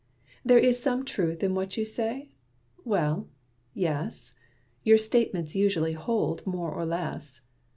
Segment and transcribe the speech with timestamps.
[0.43, 2.31] There is some truth in what you say?
[2.83, 3.29] Well,
[3.75, 4.33] yes!
[4.83, 7.41] Your statements usually hold more or less.